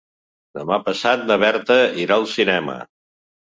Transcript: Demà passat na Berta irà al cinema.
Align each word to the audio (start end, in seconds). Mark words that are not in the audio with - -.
Demà 0.59 0.79
passat 0.87 1.27
na 1.29 1.39
Berta 1.45 1.79
irà 2.07 2.21
al 2.21 2.29
cinema. 2.35 2.81